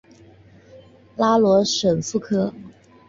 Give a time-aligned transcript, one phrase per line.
[1.15, 2.51] 拉罗什富科。